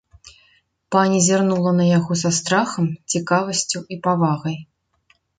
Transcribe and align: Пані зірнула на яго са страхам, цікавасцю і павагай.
Пані 0.93 1.19
зірнула 1.25 1.71
на 1.79 1.85
яго 1.89 2.17
са 2.21 2.31
страхам, 2.37 2.87
цікавасцю 3.15 3.79
і 3.97 3.99
павагай. 4.07 4.57